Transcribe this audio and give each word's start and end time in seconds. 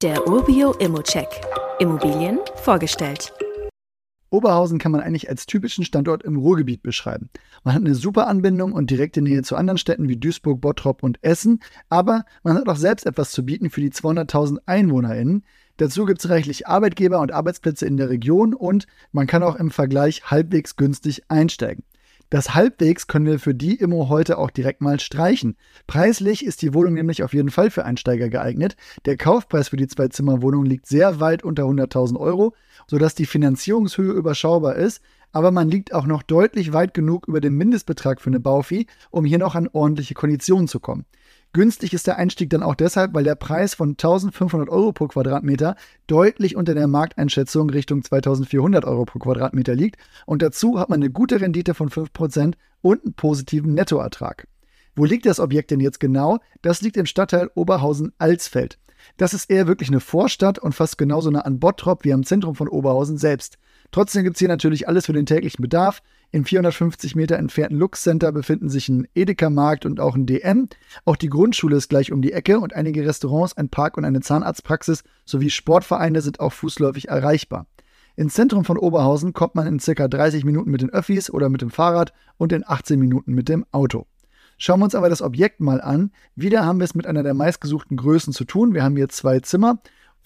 Der 0.00 0.28
Urbio 0.28 0.74
Immocheck. 0.74 1.26
Immobilien 1.80 2.38
vorgestellt. 2.54 3.32
Oberhausen 4.30 4.78
kann 4.78 4.92
man 4.92 5.00
eigentlich 5.00 5.28
als 5.28 5.44
typischen 5.44 5.84
Standort 5.84 6.22
im 6.22 6.36
Ruhrgebiet 6.36 6.84
beschreiben. 6.84 7.30
Man 7.64 7.74
hat 7.74 7.84
eine 7.84 7.96
super 7.96 8.28
Anbindung 8.28 8.74
und 8.74 8.90
direkte 8.90 9.22
Nähe 9.22 9.42
zu 9.42 9.56
anderen 9.56 9.76
Städten 9.76 10.08
wie 10.08 10.16
Duisburg, 10.16 10.60
Bottrop 10.60 11.02
und 11.02 11.18
Essen, 11.24 11.58
aber 11.88 12.24
man 12.44 12.54
hat 12.54 12.68
auch 12.68 12.76
selbst 12.76 13.06
etwas 13.06 13.32
zu 13.32 13.44
bieten 13.44 13.70
für 13.70 13.80
die 13.80 13.90
200.000 13.90 14.58
EinwohnerInnen. 14.66 15.44
Dazu 15.78 16.04
gibt 16.04 16.20
es 16.20 16.30
reichlich 16.30 16.68
Arbeitgeber 16.68 17.18
und 17.18 17.32
Arbeitsplätze 17.32 17.84
in 17.84 17.96
der 17.96 18.08
Region 18.08 18.54
und 18.54 18.86
man 19.10 19.26
kann 19.26 19.42
auch 19.42 19.56
im 19.56 19.72
Vergleich 19.72 20.30
halbwegs 20.30 20.76
günstig 20.76 21.24
einsteigen. 21.26 21.82
Das 22.30 22.54
halbwegs 22.54 23.06
können 23.06 23.24
wir 23.24 23.38
für 23.38 23.54
die 23.54 23.76
Immo 23.76 24.10
heute 24.10 24.36
auch 24.36 24.50
direkt 24.50 24.82
mal 24.82 25.00
streichen. 25.00 25.56
Preislich 25.86 26.44
ist 26.44 26.60
die 26.60 26.74
Wohnung 26.74 26.92
nämlich 26.92 27.22
auf 27.22 27.32
jeden 27.32 27.50
Fall 27.50 27.70
für 27.70 27.86
Einsteiger 27.86 28.28
geeignet. 28.28 28.76
Der 29.06 29.16
Kaufpreis 29.16 29.68
für 29.68 29.78
die 29.78 29.86
Zwei-Zimmer-Wohnung 29.86 30.66
liegt 30.66 30.86
sehr 30.86 31.20
weit 31.20 31.42
unter 31.42 31.62
100.000 31.62 32.20
Euro, 32.20 32.54
sodass 32.86 33.14
die 33.14 33.24
Finanzierungshöhe 33.24 34.12
überschaubar 34.12 34.76
ist. 34.76 35.00
Aber 35.32 35.52
man 35.52 35.70
liegt 35.70 35.94
auch 35.94 36.06
noch 36.06 36.22
deutlich 36.22 36.74
weit 36.74 36.92
genug 36.92 37.28
über 37.28 37.40
dem 37.40 37.56
Mindestbetrag 37.56 38.20
für 38.20 38.30
eine 38.30 38.40
Baufi, 38.40 38.86
um 39.10 39.24
hier 39.24 39.38
noch 39.38 39.54
an 39.54 39.68
ordentliche 39.72 40.14
Konditionen 40.14 40.68
zu 40.68 40.80
kommen. 40.80 41.06
Günstig 41.54 41.94
ist 41.94 42.06
der 42.06 42.18
Einstieg 42.18 42.50
dann 42.50 42.62
auch 42.62 42.74
deshalb, 42.74 43.14
weil 43.14 43.24
der 43.24 43.34
Preis 43.34 43.74
von 43.74 43.90
1500 43.90 44.68
Euro 44.68 44.92
pro 44.92 45.08
Quadratmeter 45.08 45.76
deutlich 46.06 46.56
unter 46.56 46.74
der 46.74 46.86
Markteinschätzung 46.86 47.70
Richtung 47.70 48.02
2400 48.02 48.84
Euro 48.84 49.06
pro 49.06 49.18
Quadratmeter 49.18 49.74
liegt 49.74 49.96
und 50.26 50.42
dazu 50.42 50.78
hat 50.78 50.90
man 50.90 51.02
eine 51.02 51.10
gute 51.10 51.40
Rendite 51.40 51.72
von 51.72 51.88
5% 51.88 52.54
und 52.82 53.04
einen 53.04 53.14
positiven 53.14 53.72
Nettoertrag. 53.72 54.46
Wo 54.94 55.04
liegt 55.04 55.24
das 55.26 55.40
Objekt 55.40 55.70
denn 55.70 55.80
jetzt 55.80 56.00
genau? 56.00 56.38
Das 56.60 56.82
liegt 56.82 56.96
im 56.96 57.06
Stadtteil 57.06 57.50
Oberhausen-Alsfeld. 57.54 58.78
Das 59.16 59.32
ist 59.32 59.50
eher 59.50 59.66
wirklich 59.66 59.88
eine 59.88 60.00
Vorstadt 60.00 60.58
und 60.58 60.74
fast 60.74 60.98
genauso 60.98 61.30
nah 61.30 61.40
an 61.40 61.60
Bottrop 61.60 62.04
wie 62.04 62.12
am 62.12 62.24
Zentrum 62.24 62.56
von 62.56 62.68
Oberhausen 62.68 63.16
selbst. 63.16 63.58
Trotzdem 63.90 64.24
gibt 64.24 64.36
es 64.36 64.40
hier 64.40 64.48
natürlich 64.48 64.86
alles 64.86 65.06
für 65.06 65.12
den 65.12 65.24
täglichen 65.24 65.62
Bedarf. 65.62 66.02
Im 66.30 66.44
450 66.44 67.16
Meter 67.16 67.38
entfernten 67.38 67.78
Lux 67.78 68.02
Center 68.02 68.32
befinden 68.32 68.68
sich 68.68 68.90
ein 68.90 69.08
Edeka-Markt 69.14 69.86
und 69.86 69.98
auch 69.98 70.14
ein 70.14 70.26
DM. 70.26 70.68
Auch 71.06 71.16
die 71.16 71.30
Grundschule 71.30 71.76
ist 71.76 71.88
gleich 71.88 72.12
um 72.12 72.20
die 72.20 72.32
Ecke 72.32 72.60
und 72.60 72.74
einige 72.74 73.06
Restaurants, 73.06 73.56
ein 73.56 73.70
Park 73.70 73.96
und 73.96 74.04
eine 74.04 74.20
Zahnarztpraxis 74.20 75.04
sowie 75.24 75.48
Sportvereine 75.48 76.20
sind 76.20 76.40
auch 76.40 76.52
fußläufig 76.52 77.08
erreichbar. 77.08 77.66
Ins 78.14 78.34
Zentrum 78.34 78.66
von 78.66 78.76
Oberhausen 78.76 79.32
kommt 79.32 79.54
man 79.54 79.66
in 79.66 79.78
circa 79.78 80.06
30 80.06 80.44
Minuten 80.44 80.70
mit 80.70 80.82
den 80.82 80.90
Öffis 80.90 81.30
oder 81.30 81.48
mit 81.48 81.62
dem 81.62 81.70
Fahrrad 81.70 82.12
und 82.36 82.52
in 82.52 82.62
18 82.66 82.98
Minuten 82.98 83.32
mit 83.32 83.48
dem 83.48 83.64
Auto. 83.72 84.06
Schauen 84.58 84.80
wir 84.80 84.84
uns 84.84 84.96
aber 84.96 85.08
das 85.08 85.22
Objekt 85.22 85.60
mal 85.60 85.80
an. 85.80 86.10
Wieder 86.34 86.66
haben 86.66 86.80
wir 86.80 86.84
es 86.84 86.96
mit 86.96 87.06
einer 87.06 87.22
der 87.22 87.32
meistgesuchten 87.32 87.96
Größen 87.96 88.34
zu 88.34 88.44
tun. 88.44 88.74
Wir 88.74 88.82
haben 88.82 88.96
hier 88.96 89.08
zwei 89.08 89.40
Zimmer 89.40 89.78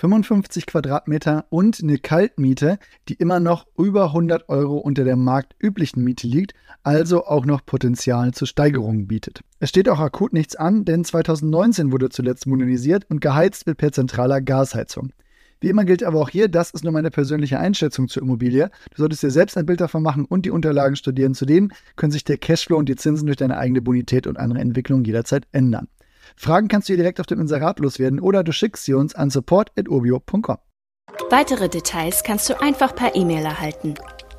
55 0.00 0.64
Quadratmeter 0.64 1.44
und 1.50 1.82
eine 1.82 1.98
Kaltmiete, 1.98 2.78
die 3.10 3.14
immer 3.14 3.38
noch 3.38 3.66
über 3.76 4.06
100 4.06 4.48
Euro 4.48 4.78
unter 4.78 5.04
der 5.04 5.16
marktüblichen 5.16 6.02
Miete 6.02 6.26
liegt, 6.26 6.54
also 6.82 7.26
auch 7.26 7.44
noch 7.44 7.66
Potenzial 7.66 8.32
zur 8.32 8.48
Steigerung 8.48 9.06
bietet. 9.06 9.42
Es 9.58 9.68
steht 9.68 9.90
auch 9.90 10.00
akut 10.00 10.32
nichts 10.32 10.56
an, 10.56 10.86
denn 10.86 11.04
2019 11.04 11.92
wurde 11.92 12.08
zuletzt 12.08 12.46
modernisiert 12.46 13.04
und 13.10 13.20
geheizt 13.20 13.66
wird 13.66 13.76
per 13.76 13.92
zentraler 13.92 14.40
Gasheizung. 14.40 15.12
Wie 15.60 15.68
immer 15.68 15.84
gilt 15.84 16.02
aber 16.02 16.18
auch 16.18 16.30
hier, 16.30 16.48
das 16.48 16.70
ist 16.70 16.82
nur 16.82 16.94
meine 16.94 17.10
persönliche 17.10 17.58
Einschätzung 17.58 18.08
zur 18.08 18.22
Immobilie. 18.22 18.70
Du 18.94 19.02
solltest 19.02 19.22
dir 19.22 19.30
selbst 19.30 19.58
ein 19.58 19.66
Bild 19.66 19.82
davon 19.82 20.02
machen 20.02 20.24
und 20.24 20.46
die 20.46 20.50
Unterlagen 20.50 20.96
studieren. 20.96 21.34
Zudem 21.34 21.72
können 21.96 22.12
sich 22.12 22.24
der 22.24 22.38
Cashflow 22.38 22.78
und 22.78 22.88
die 22.88 22.96
Zinsen 22.96 23.26
durch 23.26 23.36
deine 23.36 23.58
eigene 23.58 23.82
Bonität 23.82 24.26
und 24.26 24.38
andere 24.38 24.60
Entwicklungen 24.60 25.04
jederzeit 25.04 25.46
ändern. 25.52 25.88
Fragen 26.36 26.68
kannst 26.68 26.88
du 26.88 26.96
direkt 26.96 27.20
auf 27.20 27.26
dem 27.26 27.40
Inserat 27.40 27.78
loswerden 27.78 28.20
oder 28.20 28.42
du 28.44 28.52
schickst 28.52 28.84
sie 28.84 28.94
uns 28.94 29.14
an 29.14 29.30
support.urbio.com. 29.30 30.58
Weitere 31.30 31.68
Details 31.68 32.22
kannst 32.22 32.48
du 32.48 32.60
einfach 32.60 32.94
per 32.94 33.14
E-Mail 33.14 33.44
erhalten. 33.44 33.94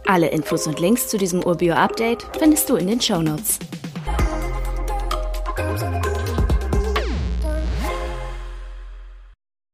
Alle 0.06 0.30
Infos 0.30 0.68
und 0.68 0.80
Links 0.80 1.08
zu 1.08 1.18
diesem 1.18 1.44
Urbio-Update 1.44 2.26
findest 2.38 2.70
du 2.70 2.76
in 2.76 2.88
den 2.88 3.02
Show 3.02 3.22
Notes. 3.22 3.60